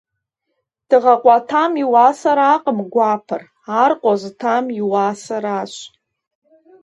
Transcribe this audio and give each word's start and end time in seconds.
Тыгъэ 0.89 1.13
къуатам 1.21 1.71
и 1.83 1.85
уасэракъым 1.91 2.79
гуапэр, 2.91 3.41
ар 3.81 3.91
къозытам 4.01 4.65
и 4.79 4.81
уасэращ. 4.89 5.73